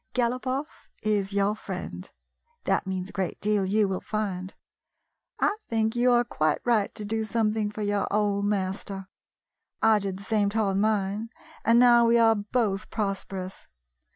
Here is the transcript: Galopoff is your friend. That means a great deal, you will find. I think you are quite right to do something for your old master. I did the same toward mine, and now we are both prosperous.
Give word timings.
Galopoff 0.15 0.89
is 1.03 1.31
your 1.31 1.53
friend. 1.55 2.09
That 2.63 2.87
means 2.87 3.11
a 3.11 3.13
great 3.13 3.39
deal, 3.39 3.63
you 3.63 3.87
will 3.87 4.01
find. 4.01 4.55
I 5.39 5.57
think 5.69 5.95
you 5.95 6.11
are 6.11 6.23
quite 6.23 6.57
right 6.65 6.91
to 6.95 7.05
do 7.05 7.23
something 7.23 7.69
for 7.69 7.83
your 7.83 8.07
old 8.11 8.45
master. 8.45 9.09
I 9.79 9.99
did 9.99 10.17
the 10.17 10.23
same 10.23 10.49
toward 10.49 10.77
mine, 10.77 11.29
and 11.63 11.77
now 11.77 12.07
we 12.07 12.17
are 12.17 12.33
both 12.33 12.89
prosperous. 12.89 13.67